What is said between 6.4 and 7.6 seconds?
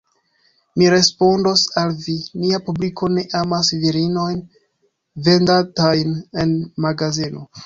en magazeno.